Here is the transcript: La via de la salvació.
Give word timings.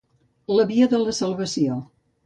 La 0.59 0.65
via 0.71 0.89
de 0.95 1.03
la 1.03 1.15
salvació. 1.21 1.81